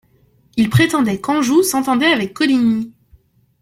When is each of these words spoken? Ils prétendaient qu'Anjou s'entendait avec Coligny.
Ils 0.57 0.71
prétendaient 0.71 1.21
qu'Anjou 1.21 1.61
s'entendait 1.61 2.11
avec 2.11 2.33
Coligny. 2.33 2.91